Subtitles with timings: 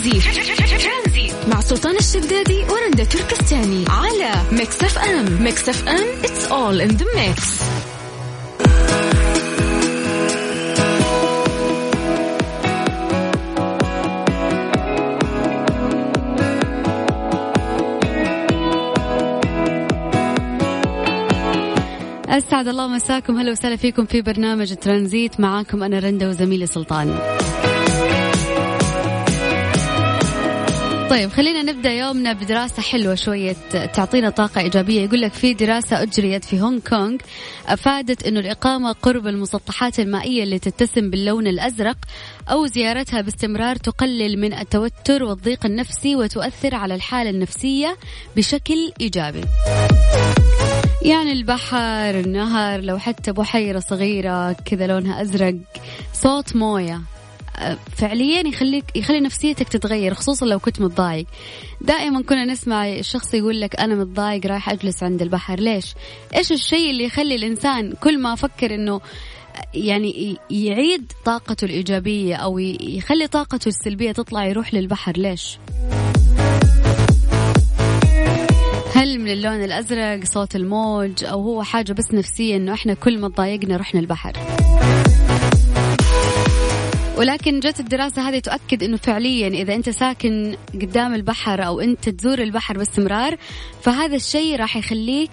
[0.00, 1.32] ترانزيت.
[1.48, 3.84] مع سلطان الشدادي ورندا تركستاني.
[3.88, 5.42] على Mix FM.
[5.42, 7.62] Mix FM it's all in the mix.
[22.28, 23.36] أسعد الله مساكم.
[23.38, 25.40] هلا وسهلا فيكم في برنامج ترانزيت.
[25.40, 27.18] معاكم أنا رندا وزميلي سلطان.
[31.10, 33.56] طيب خلينا نبدأ يومنا بدراسة حلوة شوية
[33.94, 35.02] تعطينا طاقة إيجابية.
[35.02, 37.16] يقول لك في دراسة أجريت في هونغ كونغ
[37.66, 41.96] أفادت إنه الإقامة قرب المسطحات المائية اللي تتسم باللون الأزرق
[42.50, 47.96] أو زيارتها باستمرار تقلل من التوتر والضيق النفسي وتؤثر على الحالة النفسية
[48.36, 49.44] بشكل إيجابي.
[51.02, 55.54] يعني البحر النهر لو حتى بحيرة صغيرة كذا لونها أزرق
[56.12, 57.00] صوت موية.
[57.96, 61.26] فعليا يخليك يخلي نفسيتك تتغير خصوصا لو كنت متضايق.
[61.80, 65.60] دائما كنا نسمع الشخص يقول لك أنا متضايق رايح أجلس عند البحر.
[65.60, 65.94] ليش؟
[66.36, 69.00] إيش الشيء اللي يخلي الإنسان كل ما أفكر إنه
[69.74, 75.58] يعني يعيد طاقته الإيجابية أو يخلي طاقته السلبية تطلع يروح للبحر؟ ليش؟
[78.94, 83.28] هل من اللون الأزرق صوت الموج أو هو حاجة بس نفسية إنه إحنا كل ما
[83.28, 84.32] تضايقنا رحنا البحر؟
[87.20, 92.38] ولكن جت الدراسة هذه تؤكد أنه فعليا إذا أنت ساكن قدام البحر أو أنت تزور
[92.38, 93.36] البحر باستمرار
[93.82, 95.30] فهذا الشيء راح يخليك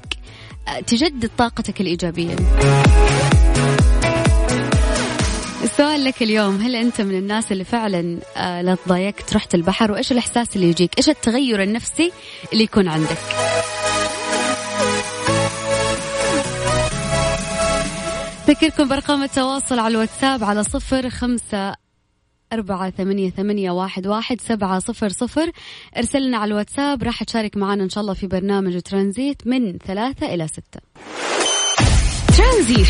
[0.87, 2.35] تجدد طاقتك الإيجابية.
[5.63, 10.11] السؤال لك اليوم هل أنت من الناس اللي فعلا آه، لا تضايقت رحت البحر؟ وإيش
[10.11, 12.11] الإحساس اللي يجيك؟ إيش التغير النفسي
[12.53, 13.17] اللي يكون عندك؟
[18.49, 21.75] أذكركم بأرقام التواصل على الواتساب على صفر خمسة
[22.53, 25.51] أربعة ثمانية, ثمانية واحد, واحد سبعة صفر صفر.
[25.97, 30.47] ارسلنا على الواتساب راح تشارك معنا إن شاء الله في برنامج ترانزيت من ثلاثة إلى
[30.47, 30.79] ستة.
[32.37, 32.87] ترانزيت.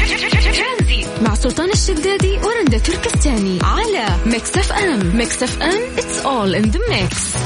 [1.22, 5.18] مع سلطان الشدادي ورندا تركستاني على Mix FM.
[5.18, 7.38] Mix FM it's all in the mix.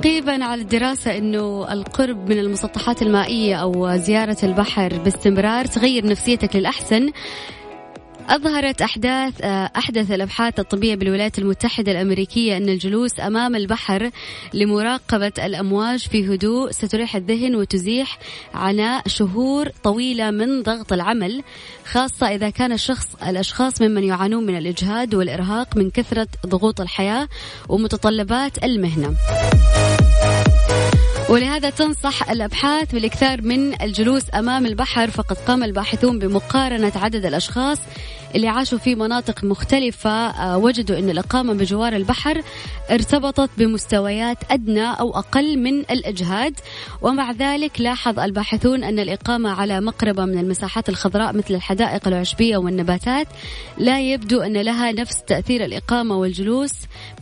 [0.00, 7.10] تعقيبا على الدراسة أنه القرب من المسطحات المائية أو زيارة البحر باستمرار تغير نفسيتك للأحسن
[8.28, 9.40] أظهرت أحداث
[9.76, 14.10] أحدث الأبحاث الطبية بالولايات المتحدة الأمريكية أن الجلوس أمام البحر
[14.54, 18.18] لمراقبة الأمواج في هدوء ستريح الذهن وتزيح
[18.54, 21.42] عناء شهور طويلة من ضغط العمل
[21.84, 27.28] خاصة إذا كان الشخص الأشخاص ممن يعانون من الإجهاد والإرهاق من كثرة ضغوط الحياة
[27.68, 29.14] ومتطلبات المهنة.
[31.30, 37.78] ولهذا تنصح الأبحاث بالإكثار من الجلوس أمام البحر فقد قام الباحثون بمقارنة عدد الأشخاص
[38.34, 40.10] اللي عاشوا في مناطق مختلفة.
[40.10, 42.42] آه، وجدوا إن الإقامة بجوار البحر
[42.90, 46.54] ارتبطت بمستويات أدنى أو أقل من الإجهاد.
[47.02, 53.26] ومع ذلك لاحظ الباحثون أن الإقامة على مقربة من المساحات الخضراء مثل الحدائق العشبية والنباتات.
[53.78, 56.72] لا يبدو أن لها نفس تأثير الإقامة والجلوس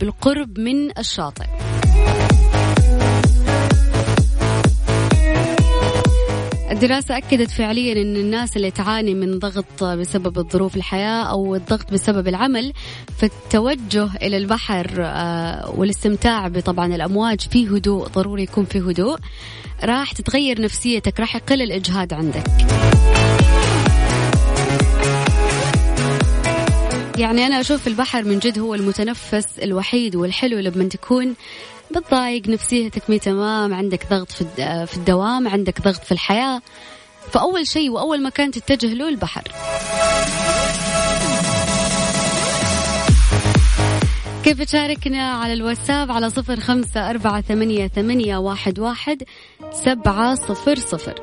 [0.00, 1.77] بالقرب من الشاطئ.
[6.82, 12.28] الدراسة أكدت فعليا أن الناس اللي تعاني من ضغط بسبب الظروف الحياة أو الضغط بسبب
[12.28, 12.72] العمل
[13.18, 19.18] فالتوجه إلى البحر آه، والاستمتاع بطبعا الأمواج في هدوء ضروري يكون في هدوء.
[19.84, 22.44] راح تتغير نفسيتك راح يقل الإجهاد عندك.
[27.18, 31.34] يعني أنا أشوف البحر من جد هو المتنفس الوحيد والحلو لما تكون.
[31.96, 34.32] بتضايق نفسيتك مي تمام؟ عندك ضغط
[34.86, 36.62] في الدوام عندك ضغط في الحياة.
[37.32, 39.42] فأول شيء وأول مكان تتجه له البحر.
[44.44, 49.22] كيف تشاركنا على الواتساب على صفر خمسة أربعة ثمانية, ثمانية واحد, واحد
[49.84, 51.14] سبعة صفر صفر.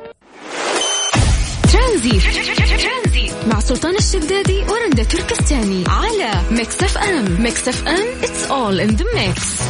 [1.72, 2.20] ترانزيت
[3.46, 7.42] مع سلطان الشدادي ورندا تركستاني على Mix FM.
[7.42, 9.62] Mix FM it's all in the mix.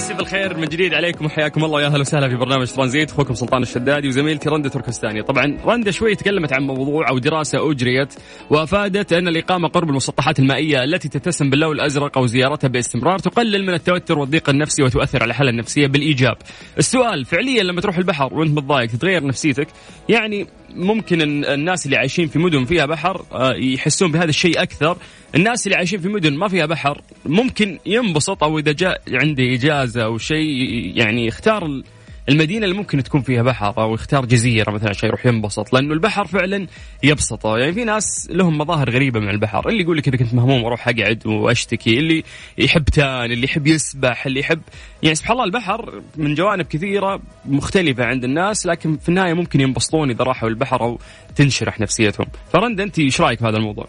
[0.00, 1.76] مسي بالخير من جديد عليكم وحياكم الله.
[1.76, 3.10] ويا أهلا وسهلا في برنامج ترانزيت.
[3.10, 8.14] أخوكم سلطان الشدادي وزميلتي رندا تركستاني طبعا رندا شوي تكلمت عن موضوع أو دراسة أجريت
[8.50, 13.74] وأفادت أن الاقامه قرب المسطحات المائية التي تتسم باللون الأزرق أو زيارتها باستمرار تقلل من
[13.74, 16.36] التوتر والضيق النفسي وتؤثر على الحاله النفسية بالإيجاب.
[16.78, 19.68] السؤال فعليا لما تروح البحر وأنت متضايق تتغير نفسيتك
[20.08, 20.46] يعني
[20.76, 24.96] ممكن الناس اللي عايشين في مدن فيها بحر آه، يحسون بهذا الشيء أكثر.
[25.34, 30.04] الناس اللي عايشين في مدن ما فيها بحر ممكن ينبسط أو إذا جاء عنده إجازة
[30.04, 30.48] أو شيء
[30.96, 31.82] يعني يختار
[32.28, 36.26] المدينة اللي ممكن تكون فيها بحر أو يختار جزيرة مثلا عشان يروح ينبسط لأنه البحر
[36.26, 36.66] فعلا
[37.02, 37.58] يبسطه.
[37.58, 40.88] يعني في ناس لهم مظاهر غريبة من البحر اللي يقول لك إذا كنت مهموم أروح
[40.88, 42.24] أقعد وأشتكي اللي
[42.58, 44.60] يحب تان اللي يحب يسبح اللي يحب
[45.02, 50.10] يعني سبحان الله البحر من جوانب كثيرة مختلفة عند الناس لكن في النهاية ممكن ينبسطون
[50.10, 50.98] إذا راحوا البحر أو
[51.36, 52.26] تنشرح نفسيتهم.
[52.52, 53.86] فرند أنت إيش رأيك في هذا الموضوع؟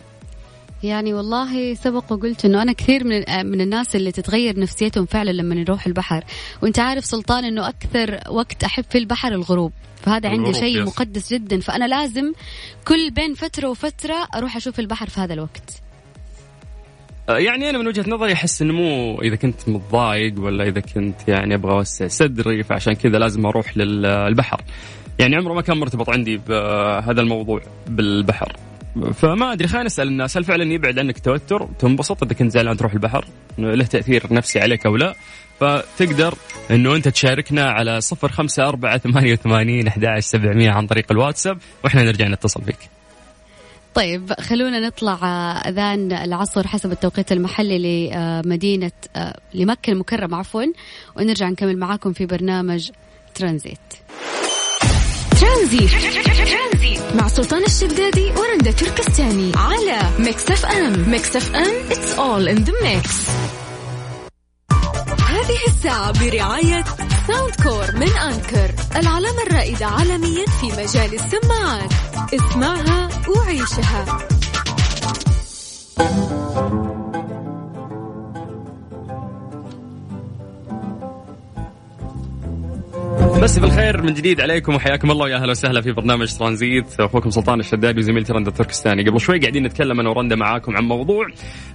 [0.84, 5.56] يعني والله سبق وقلت إنه أنا كثير من من الناس اللي تتغير نفسيتهم فعلا لما
[5.56, 6.24] نروح البحر.
[6.62, 9.72] وأنت عارف سلطان إنه أكثر وقت أحب في البحر الغروب.
[10.02, 11.60] فهذا عندي شيء مقدس جدا.
[11.60, 12.34] فأنا لازم
[12.88, 15.82] كل بين فترة وفترة أروح أشوف البحر في هذا الوقت.
[17.30, 21.28] أه، يعني أنا من وجهة نظري أحس إنه مو إذا كنت متضايق ولا إذا كنت
[21.28, 24.62] يعني أبغى أوسع صدري فعشان كذا لازم أروح للبحر
[25.20, 28.71] يعني عمره ما كان مرتبط عندي بهذا الموضوع بالبحر.
[29.14, 32.94] فما أدري خلينا نسأل الناس هل فعلا يبعد عنك التوتر تنبسط إذا كنت زعلان تروح
[32.94, 33.26] البحر؟
[33.58, 35.16] له تأثير نفسي عليك أو لا؟
[35.60, 36.34] فتقدر
[36.72, 42.04] إنه أنت تشاركنا على صفر خمسة أربعة ثمانية وثمانين أحد سبعمية عن طريق الواتساب وإحنا
[42.04, 42.90] نرجع نتصل فيك
[43.96, 45.20] طيب خلونا نطلع
[45.68, 48.10] أذان العصر حسب التوقيت المحلي
[48.46, 48.92] لمدينة
[49.54, 50.64] لمكة المكرمة عفوا
[51.16, 52.90] ونرجع نكمل معاكم في برنامج
[53.36, 53.80] ترانزيت.
[55.42, 55.92] ترانزيت.
[57.16, 63.10] مع سلطان الشدادي ورندا تركستاني على Mix FM Mix FM it's all in the mix.
[65.22, 66.84] هذه الساعة برعاية
[67.28, 71.92] Soundcore من Anker العلامة الرائدة عالميا في مجال السماعات.
[72.34, 74.06] اسمعها وعيشها.
[83.42, 87.00] مسي بالخير من جديد عليكم وحياكم الله ويا أهلا وسهلا في برنامج ترانزيت.
[87.00, 91.26] أخوكم سلطان الشدادي وزميلتي رندا التركستاني قبل شوي قاعدين نتكلم أنا ورندا معاكم عن موضوع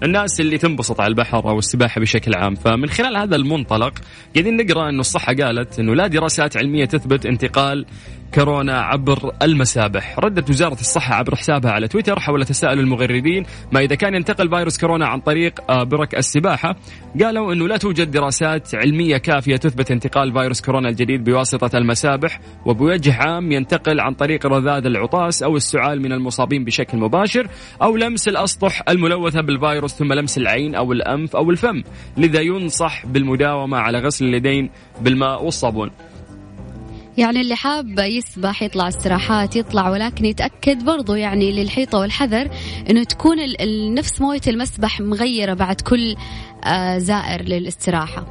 [0.03, 2.55] الناس اللي تنبسط على البحر أو السباحة بشكل عام.
[2.55, 3.99] فمن خلال هذا المنطلق
[4.35, 7.87] قاعدين نقرأ إنه الصحة قالت إنه لا دراسات علمية تثبت انتقال
[8.35, 10.19] كورونا عبر المسابح.
[10.19, 14.79] ردت وزارة الصحة عبر حسابها على تويتر حول تساؤل المغردين ما إذا كان ينتقل فيروس
[14.79, 16.77] كورونا عن طريق آه، برك السباحة.
[17.23, 23.15] قالوا أنه لا توجد دراسات علمية كافية تثبت انتقال فيروس كورونا الجديد بواسطة المسابح وبوجه
[23.15, 27.47] عام ينتقل عن طريق رذاذ العطاس أو السعال من المصابين بشكل مباشر
[27.83, 31.83] أو لمس الأسطح الملوثة بالفيروس ثم لمس العين أو الأنف أو الفم
[32.17, 34.71] لذا ينصح بالمداومة على غسل اليدين
[35.01, 35.91] بالماء والصابون.
[37.19, 42.51] يعني اللي حاب يسبح يطلع استراحات يطلع ولكن يتأكد برضو يعني للحيطة والحذر
[42.91, 43.37] إنه تكون
[43.95, 46.17] نفس موية المسبح مغيرة بعد كل
[46.65, 48.27] آه، زائر للاستراحة.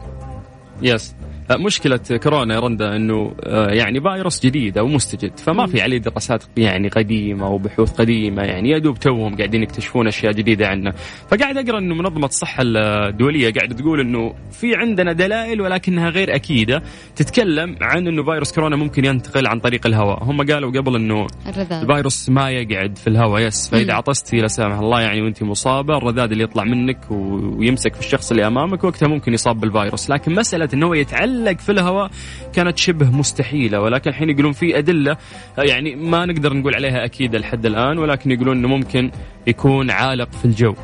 [0.82, 1.14] يس
[1.52, 6.44] مشكلة كورونا يا رندا إنه آه، يعني فيروس جديد أو مستجد فما في عليه دراسات
[6.58, 10.92] يعني قديمة وبحوث قديمة يعني يا دوب توهم قاعدين يكتشفون أشياء جديدة عنه
[11.32, 16.84] فقاعد أقرأ إنه منظمة الصحة الدولية قاعدة تقول إنه في عندنا دلائل ولكنها غير أكيدة
[17.16, 20.24] تتكلم عن إنه فيروس كورونا ممكن ينتقل عن طريق الهواء.
[20.24, 21.82] هم قالوا قبل إنه الرذاذ.
[21.82, 23.70] الفيروس ما يقعد في الهواء يس.
[23.70, 28.32] فإذا عطستي لا سامح الله يعني وأنت مصابة الرذاذ اللي يطلع منك ويمسك في الشخص
[28.32, 30.10] اللي أمامك وقتها ممكن يصاب بالفيروس.
[30.10, 32.12] لكن مسألة إنه يتعلم يتعلق في الهواء
[32.54, 35.18] كانت شبه مستحيلة ولكن الحين يقولون في أدلة
[35.58, 39.12] يعني ما نقدر نقول عليها أكيد لحد الآن ولكن يقولون أنه ممكن
[39.48, 40.76] يكون عالق في الجو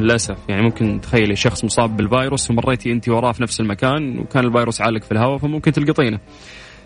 [0.00, 0.36] للأسف.
[0.48, 5.02] يعني ممكن تخيلي شخص مصاب بالفيروس ومريتي أنت وراه في نفس المكان وكان الفيروس عالق
[5.02, 6.18] في الهواء فممكن تلقطينه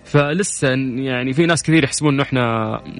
[0.04, 2.42] فلسه يعني في ناس كثير يحسبون إنه إحنا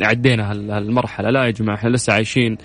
[0.03, 2.57] عدينا هالمرحلة لا يا جماعة إحنا لسه عايشين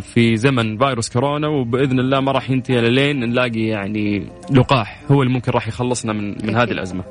[0.00, 5.32] في زمن فيروس كورونا وبإذن الله ما راح ينتهي لين نلاقي يعني لقاح هو اللي
[5.32, 7.04] ممكن راح يخلصنا من من هذه الأزمة.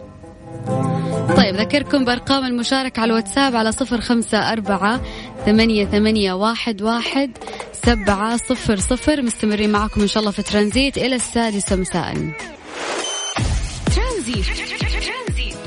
[1.37, 5.01] طيب ذكركم بأرقام المشاركة على الواتساب على صفر خمسة أربعة
[5.45, 7.31] ثمانية, ثمانية واحد, واحد
[7.73, 9.21] سبعة صفر صفر.
[9.21, 12.13] مستمرين معكم إن شاء الله في ترانزيت إلى السادسة مساء.
[13.95, 14.45] ترانزيت.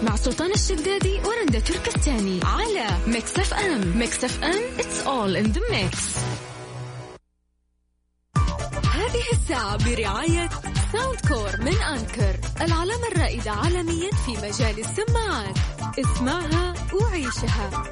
[0.06, 3.98] مع سلطان الشدادي ورندا تركستاني على Mix FM.
[3.98, 6.18] Mix FM it's all in the mix.
[9.14, 10.48] هذه الساعة برعاية
[10.92, 15.58] Soundcore من Anker العلامة الرائدة عالميا في مجال السماعات.
[15.98, 17.84] اسمعها وعيشها.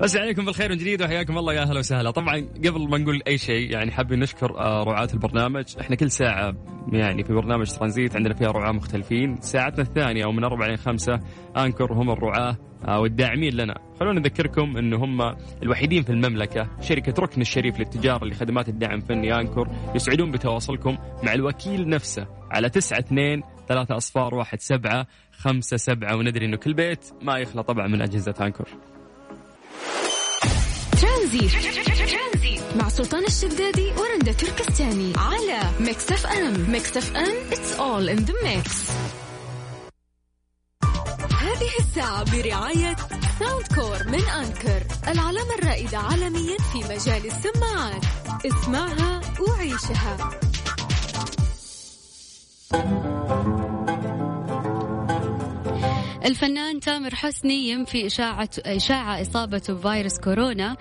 [0.00, 2.10] بس عليكم بالخير من جديد وحياكم الله يا أهلا وسهلا.
[2.10, 5.64] طبعا قبل ما نقول أي شيء يعني حابين نشكر آه، رعاة البرنامج.
[5.80, 6.54] إحنا كل ساعة
[6.92, 9.40] يعني في برنامج ترانزيت عندنا فيها رعاة مختلفين.
[9.40, 11.20] ساعتنا الثانية أو من أربعة إلى خمسة
[11.56, 12.56] أنكر هم الرعاة
[12.88, 13.74] آه، والداعمين لنا.
[14.00, 19.68] خلونا نذكركم أن هم الوحيدين في المملكة شركة ركن الشريف للتجارة لخدمات الدعم فني أنكر
[19.94, 26.16] يسعدون بتواصلكم مع الوكيل نفسه على تسعة اثنين ثلاثة أصفار واحد سبعة خمسة سبعة.
[26.16, 28.68] وندري أنه كل بيت ما يخلى طبعا من أجهزة Anker.
[31.28, 32.60] ترانزيت.
[32.76, 36.70] مع سلطان الشدادي ورندا تركستاني على Mix FM.
[36.70, 38.70] Mix FM it's all in the mix.
[41.32, 42.96] هذه الساعة برعاية
[43.38, 48.04] Soundcore من Anker العلامة الرائدة عالميا في مجال السماعات.
[48.46, 50.30] اسمعها وعيشها.
[56.28, 60.76] الفنان تامر حسني ينفي إشاعة إشاعة إصابته بفيروس كورونا.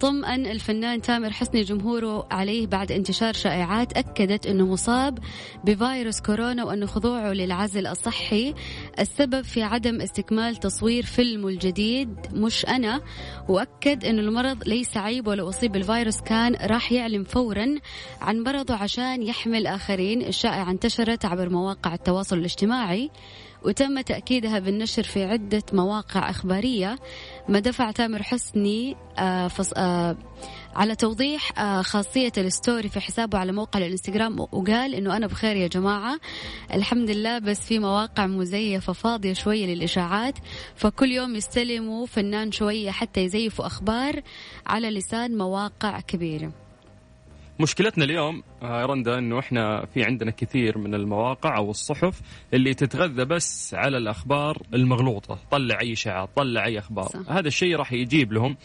[0.00, 5.18] طمأن الفنان تامر حسني جمهوره عليه بعد انتشار شائعات أكدت أنه مصاب
[5.64, 8.54] بفيروس كورونا وأنه خضوعه للعزل الصحي
[8.98, 13.00] السبب في عدم استكمال تصوير فيلمه الجديد مش أنا.
[13.48, 17.74] وأكد أنه المرض ليس عيب ولو أصيب بالفيروس كان راح يعلم فورا
[18.20, 23.10] عن مرضه عشان يحمل آخرين الشائعة انتشرت عبر مواقع التواصل الاجتماعي.
[23.64, 26.98] وتم تأكيدها بالنشر في عدة مواقع أخبارية
[27.48, 29.50] ما دفع تامر حسني آه.
[29.76, 30.16] آه
[30.74, 35.66] على توضيح آه خاصية الستوري في حسابه على موقع الإنستغرام وقال إنه أنا بخير يا
[35.68, 36.20] جماعة
[36.74, 40.34] الحمد لله بس في مواقع مزيفة فاضية شوية للإشاعات
[40.76, 44.22] فكل يوم يستلموا فنان شوية حتى يزيفوا أخبار
[44.66, 46.67] على لسان مواقع كبيرة
[47.60, 52.20] مشكلتنا اليوم آه، رندا إنه إحنا في عندنا كثير من المواقع أو الصحف
[52.54, 57.32] اللي تتغذى بس على الأخبار المغلوطة، طلع أي اشاعات، طلع أي أخبار، صح.
[57.32, 58.56] هذا الشيء راح يجيب لهم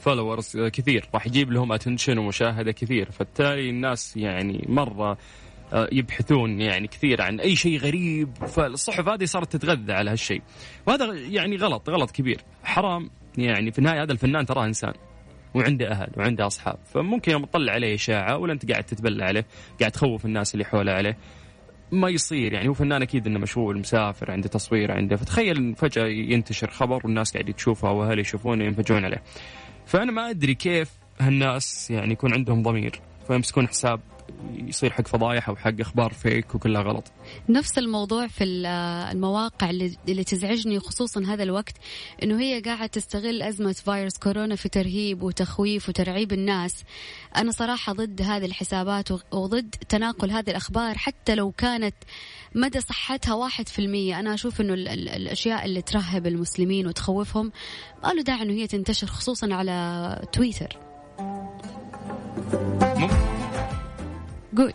[0.00, 5.18] followers كثير، راح يجيب لهم attention ومشاهدة كثير، فبالتالي الناس يعني مرة
[5.72, 8.34] آه، يبحثون يعني كثير عن أي شيء غريب.
[8.34, 10.42] فالصحف هذه صارت تتغذى على هالشيء.
[10.86, 12.40] وهذا يعني غلط غلط كبير.
[12.64, 14.92] حرام يعني في النهايه هذا الفنان تراه إنسان.
[15.54, 16.78] وعنده أهل وعنده أصحاب.
[16.94, 19.46] فممكن يوم تطلع عليه إشاعة ولا أنت قاعد تتبلى عليه
[19.80, 21.16] قاعد تخوف الناس اللي حوله عليه
[21.92, 22.68] ما يصير يعني.
[22.68, 25.16] هو فنان أكيد إنه مشغول مسافر عنده تصوير عنده.
[25.16, 29.22] فتخيل فجأة ينتشر خبر والناس قاعد تشوفه وأهل يشوفونه ينفجعون عليه.
[29.86, 30.90] فأنا ما أدري كيف
[31.20, 34.00] هالناس يعني يكون عندهم ضمير فيمسكون حساب
[34.54, 37.12] يصير حق فضايح أو حق إخبار فيك وكلها غلط.
[37.48, 41.74] نفس الموضوع في المواقع اللي, اللي تزعجني خصوصا هذا الوقت
[42.22, 46.84] إنه هي قاعدة تستغل أزمة فيروس كورونا في ترهيب وتخويف وترعيب الناس.
[47.36, 51.94] أنا صراحة ضد هذه الحسابات وضد تناقل هذه الأخبار حتى لو كانت
[52.54, 57.52] مدى صحتها واحد في المية أنا أشوف أنه الأشياء اللي ترهب المسلمين وتخوفهم
[58.04, 60.76] ما له داعي أنه هي تنتشر خصوصا على تويتر
[64.56, 64.72] قول.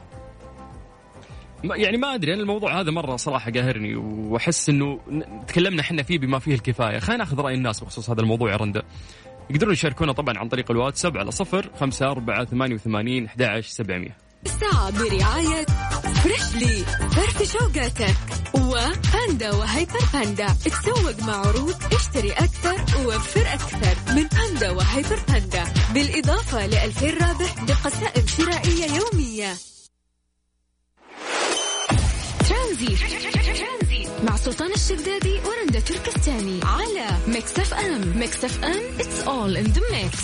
[1.63, 4.99] يعني ما أدري أنا الموضوع هذا مرة صراحة قاهرني وأحس إنه
[5.47, 6.99] تكلمنا إحنا فيه بما فيه الكفاية.
[6.99, 8.83] خلينا ناخذ رأي الناس بخصوص هذا الموضوع يا رندا.
[9.49, 14.24] يقدرون يشاركونا طبعا عن طريق الواتساب على صفر خمسة أربعة ثمانية وثمانين أحد عشر سبعمية.
[14.45, 15.65] الساعة برعاية
[16.23, 18.15] Freshly فرفش أوقاتك
[18.53, 24.13] وباندا وهيبر باندا تسوق مع عروض اشتري أكثر ووفر أكثر.
[24.15, 29.53] من باندا وهيبر باندا بالإضافة لألفين رابح بقسائم شرائية يومية.
[32.49, 32.95] ترانزيت
[34.23, 36.59] مع سلطان الشدادي ورندا تركستاني.
[36.63, 38.17] على Mix FM.
[38.19, 38.81] Mix FM.
[38.99, 40.15] It's all in the mix.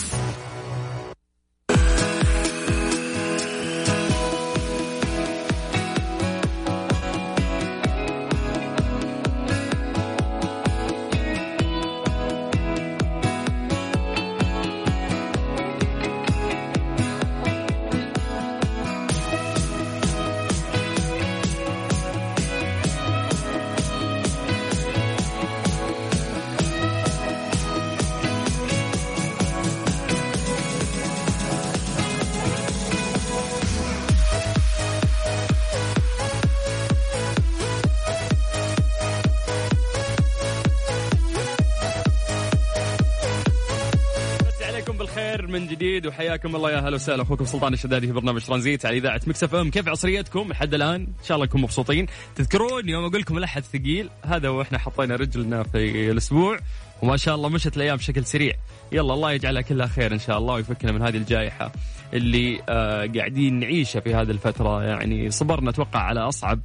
[45.81, 47.21] جديد وحياكم الله يا هلا وسهلا.
[47.21, 49.69] أخوكم سلطان الشدادي في برنامج ترانزيت على إذاعة مكسف إم.
[49.69, 52.05] كيف عصريتكم؟ لحد الآن إن شاء الله انكم مبسوطين.
[52.35, 56.57] تذكرون يوم أقول لكم الاحد ثقيل؟ هذا وإحنا حطينا رجلنا في الأسبوع.
[57.01, 58.53] وما شاء الله مشت الأيام بشكل سريع.
[58.91, 61.71] يلا الله يجعلها كلها خير إن شاء الله ويفكنا من هذه الجائحة
[62.13, 64.83] اللي آه قاعدين نعيشها في هذه الفترة.
[64.83, 66.59] يعني صبرنا أتوقع على أصعب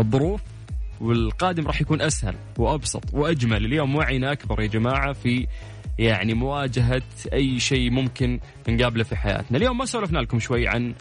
[0.00, 0.40] الظروف
[1.00, 3.64] والقادم راح يكون أسهل وأبسط وأجمل.
[3.64, 5.46] اليوم وعينا أكبر يا جماعة في
[5.98, 9.58] يعني مواجهة أي شيء ممكن نقابله في حياتنا.
[9.58, 10.94] اليوم ما سولفنا لكم شوي عن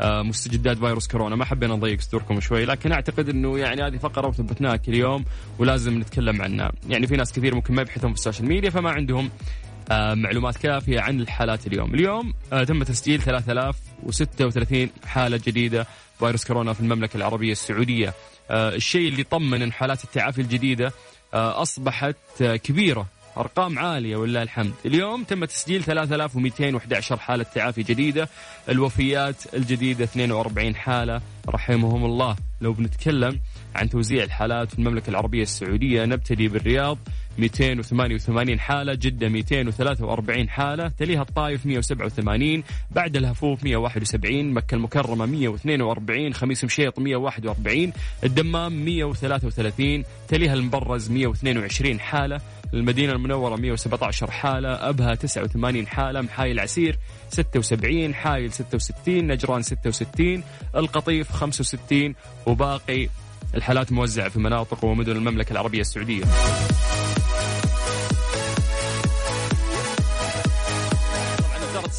[0.00, 1.36] آه، مستجدات فيروس كورونا.
[1.36, 5.24] ما حبينا نضيق صدوركم شوي لكن أعتقد إنه يعني هذه فقرة وثبتناها كل يوم
[5.58, 6.72] ولازم نتكلم عنها.
[6.88, 9.30] يعني في ناس كثير ممكن ما يبحثون في ال social media فما عندهم
[9.90, 11.94] آه، معلومات كافية عن الحالات اليوم.
[11.94, 15.86] اليوم آه، تم تسجيل 3036 حالة جديدة
[16.18, 18.14] فيروس كورونا في المملكة العربية السعودية.
[18.50, 20.92] الشيء اللي طمن إن حالات التعافي الجديدة
[21.34, 23.06] أصبحت كبيرة.
[23.36, 24.72] أرقام عالية ولله الحمد.
[24.86, 28.28] اليوم تم تسجيل 3211 حالة تعافي جديدة
[28.68, 32.36] الوفيات الجديدة 42 حالة رحمهم الله.
[32.60, 33.40] لو بنتكلم
[33.74, 36.98] عن توزيع الحالات في المملكة العربية السعودية نبتدي بالرياض
[37.38, 46.64] 288 حالة جدة 243 حالة تليها الطايف 187 بعد الهفوف 171 مكة المكرمة 142 خميس
[46.64, 47.92] مشيط 141
[48.24, 52.40] الدمام 133 تليها المبرز 122 حالة
[52.74, 56.98] المدينة المنورة 117 حالة أبها 89 حالة محاي العسير
[57.30, 60.42] 76 حايل 66 نجران 66
[60.76, 62.14] القطيف 65
[62.46, 63.08] وباقي
[63.54, 66.24] الحالات موزعة في مناطق ومدن المملكة العربية السعودية.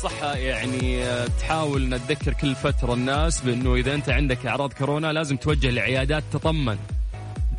[0.03, 1.05] الصحة يعني
[1.39, 6.77] تحاول نتذكر كل فترة الناس بأنه إذا أنت عندك أعراض كورونا لازم توجه لعيادات تطمن.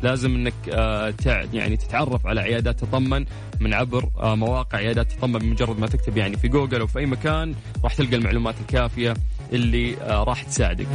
[0.01, 1.13] لازم إنك آه
[1.53, 3.25] يعني تتعرف على عيادات تطمن
[3.59, 7.05] من عبر آه مواقع عيادات تطمن بمجرد ما تكتب يعني في جوجل أو في أي
[7.05, 9.13] مكان راح تلقى المعلومات الكافية
[9.53, 10.87] اللي آه راح تساعدك.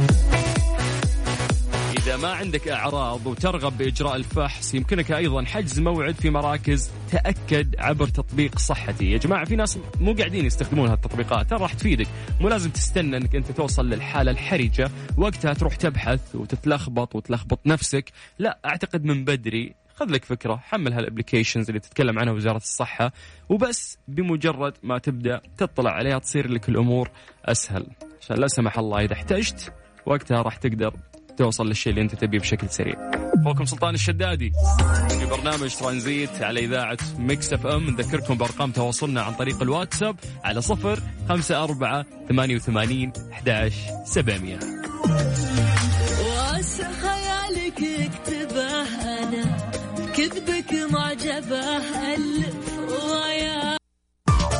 [2.11, 8.07] إذا ما عندك أعراض وترغب بإجراء الفحص يمكنك أيضا حجز موعد في مراكز تأكد عبر
[8.07, 9.11] تطبيق صحتي.
[9.11, 11.49] يا جماعة في ناس مو قاعدين يستخدمون هالتطبيقات.
[11.49, 12.07] ترى راح تفيدك.
[12.41, 14.89] مو لازم تستنى أنك أنت توصل للحالة الحرجة.
[15.17, 18.11] وقتها تروح تبحث وتتلخبط وتلخبط نفسك.
[18.39, 19.75] لا أعتقد من بدري.
[19.95, 23.11] خذ لك فكرة حمل هال applications اللي تتكلم عنها وزارة الصحة.
[23.49, 27.09] وبس بمجرد ما تبدأ تطلع عليها تصير لك الأمور
[27.45, 27.87] أسهل.
[28.21, 29.73] عشان لا سمح الله إذا احتجت
[30.05, 30.93] وقتها راح تقدر
[31.37, 32.95] توصل للشيء اللي انت تبيه بشكل سريع.
[33.41, 34.51] أخوكم سلطان الشدادي.
[35.19, 37.89] في برنامج ترانزيت على إذاعة مكس إف إم.
[37.89, 43.73] نذكركم بأرقام تواصلنا عن طريق الواتساب على صفر خمسة أربعة ثمانية وثمانين أحداش
[44.05, 44.59] سبعمية.
[46.25, 48.81] واسع خيالك اكتبه
[49.19, 49.57] أنا
[50.15, 51.77] كذبك معجبه
[52.13, 52.55] الف
[52.91, 53.77] ويا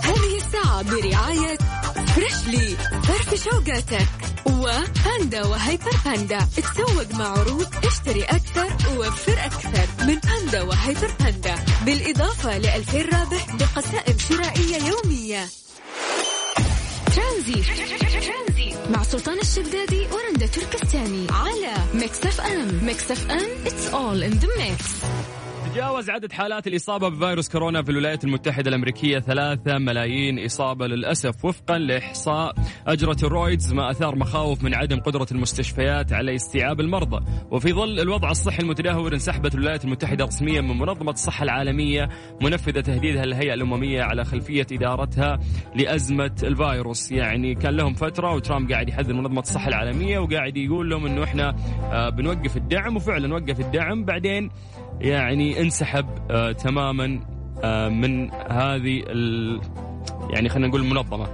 [0.04, 1.58] هذه الساعة برعاية
[1.94, 4.08] فريشلي فرف شوقاتك.
[4.46, 6.48] وباندا وهيبر باندا.
[6.58, 10.06] تسوق مع عروض اشتري أكثر ووفر أكثر.
[10.08, 11.56] من باندا وهيبر باندا.
[11.86, 15.48] بالإضافة ل 2000 رابح بقسائم شرائية يومية.
[17.16, 17.66] ترانزيت
[18.90, 21.28] مع سلطان الشدادي ورندا تركستاني.
[21.32, 22.86] على ميكس أف أم.
[22.86, 24.82] ميكس أف أم it's all in the mix.
[25.72, 31.78] تجاوز عدد حالات الإصابة بفيروس كورونا في الولايات المتحدة الأمريكية ثلاثة ملايين إصابة للأسف وفقا
[31.78, 32.56] لإحصاء
[32.88, 37.26] أجرته رويترز ما أثار مخاوف من عدم قدرة المستشفيات على استيعاب المرضى.
[37.52, 42.10] وفي ظل الوضع الصحي المتدهور انسحبت الولايات المتحدة رسميا من منظمة الصحة العالمية
[42.42, 45.40] منفذة تهديدها للهيئة الأممية على خلفية إدارتها
[45.76, 47.12] لأزمة الفيروس.
[47.12, 51.56] يعني كان لهم فترة وترامب قاعد يحذر منظمة الصحة العالمية وقاعد يقول لهم أنه إحنا
[51.92, 54.06] آه، بنوقف الدعم وفعلا وقف الدعم.
[54.06, 54.50] بعدين
[55.02, 57.20] يعني انسحب آه تماما
[57.64, 59.04] آه من هذه
[60.30, 61.28] يعني خلينا نقول المنظمة.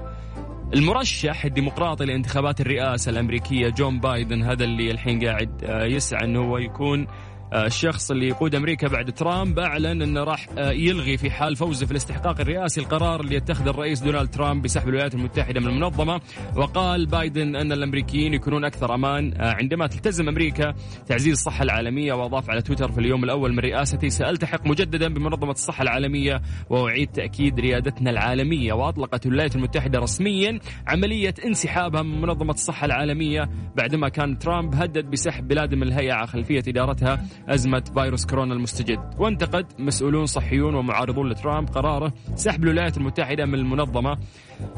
[0.73, 6.57] المرشح الديمقراطي لانتخابات الرئاسة الأمريكية جون بايدن هذا اللي الحين قاعد آه يسعى إنه هو
[6.57, 7.07] يكون
[7.53, 12.41] الشخص اللي يقود أمريكا بعد ترامب أعلن أنه راح يلغي في حال فوزه في الاستحقاق
[12.41, 16.21] الرئاسي القرار اللي يتخذه الرئيس دونالد ترامب بسحب الولايات المتحدة من المنظمة.
[16.55, 20.73] وقال بايدن أن الأمريكيين يكونون أكثر أمان عندما تلتزم أمريكا
[21.07, 22.13] تعزيز الصحة العالمية.
[22.13, 27.59] وأضاف على تويتر في اليوم الأول من رئاستي سألتحق مجددا بمنظمة الصحة العالمية وأعيد تأكيد
[27.59, 28.73] ريادتنا العالمية.
[28.73, 35.47] وأطلقت الولايات المتحدة رسميا عملية انسحابها من منظمة الصحة العالمية بعدما كان ترامب هدد بسحب
[35.47, 38.99] بلاد من الهيئة على خلفية إدارتها أزمة فيروس كورونا المستجد.
[39.17, 44.17] وانتقد مسؤولون صحيون ومعارضون لترامب قراره سحب الولايات المتحدة من المنظمة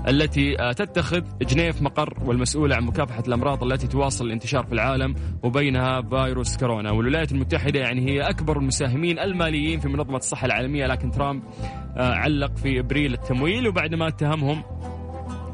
[0.07, 6.57] التي تتخذ جنيف مقر والمسؤولة عن مكافحة الأمراض التي تواصل الانتشار في العالم وبينها فيروس
[6.57, 6.91] كورونا.
[6.91, 11.43] والولايات المتحدة يعني هي أكبر المساهمين الماليين في منظمة الصحة العالمية لكن ترامب
[11.97, 13.67] علق في إبريل التمويل.
[13.67, 14.63] وبعد ما اتهمهم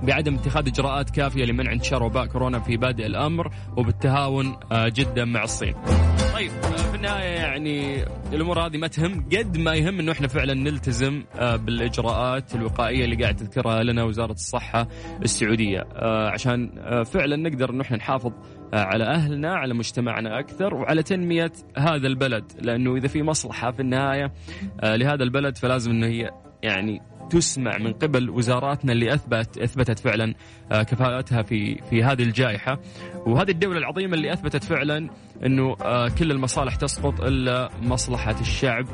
[0.03, 5.73] بعدم اتخاذ إجراءات كافية لمنع انتشار وباء كورونا في بادئ الأمر وبالتهاون جدا مع الصين.
[6.35, 6.51] طيب
[6.91, 12.55] في النهاية يعني الأمور هذه ما تهم قد ما يهم إنه إحنا فعلا نلتزم بالإجراءات
[12.55, 14.87] الوقائية اللي قاعد تذكرها لنا وزارة الصحة
[15.21, 15.87] السعودية.
[16.33, 16.69] عشان
[17.05, 18.31] فعلا نقدر إنه إحنا نحافظ
[18.73, 22.51] على أهلنا على مجتمعنا أكثر وعلى تنمية هذا البلد.
[22.61, 24.33] لأنه إذا في مصلحة في النهاية
[24.83, 26.31] لهذا البلد فلازم إنه هي
[26.63, 30.33] يعني تسمع من قبل وزاراتنا اللي اثبت أثبتت فعلا
[30.71, 32.79] آه، كفاءتها في في هذه الجائحة.
[33.25, 35.09] وهذه الدولة العظيمة اللي أثبتت فعلا
[35.45, 38.85] إنه آه، كل المصالح تسقط إلا مصلحة الشعب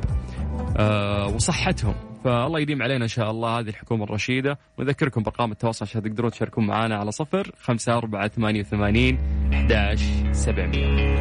[0.77, 1.95] آه، وصحتهم.
[2.23, 4.59] فالله يديم علينا إن شاء الله هذه الحكومة الرشيدة.
[4.77, 9.17] ونذكركم برقم التواصل عشان تقدرون تشاركون معنا على صفر 5 4 8 8
[9.53, 11.11] 11 700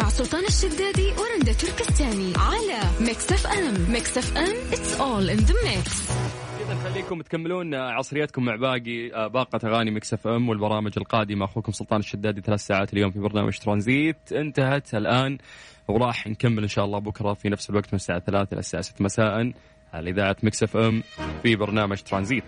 [0.00, 5.36] مع سلطان الشدادي ورندا تركستاني على ميكس اف ام ميكس اف ام it's all in
[5.36, 6.10] the mix
[6.66, 11.44] اذا خليكم تكملون عصريتكم مع باقي آه، باقة أغاني مكس اف ام والبرامج القادمة.
[11.44, 14.32] أخوكم سلطان الشدادي ثلاث ساعات اليوم في برنامج ترانزيت.
[14.32, 15.38] انتهت الآن
[15.88, 19.04] وراح نكمل إن شاء الله بكرة في نفس الوقت من الساعة 3 إلى الساعة 6
[19.04, 19.52] مساء
[19.94, 21.02] على إذاعة مكس اف ام
[21.42, 22.44] في برنامج ترانزيت.